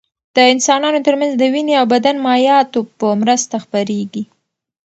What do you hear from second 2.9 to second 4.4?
په مرسته خپرېږي.